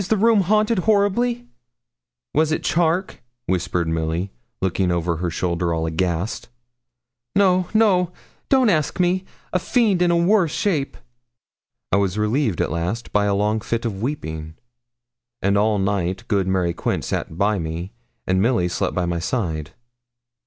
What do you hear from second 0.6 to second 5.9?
horribly.' 'Was it Charke?' whispered Milly, looking over her shoulder, all